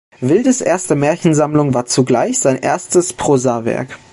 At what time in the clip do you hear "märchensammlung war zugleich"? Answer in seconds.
0.95-2.39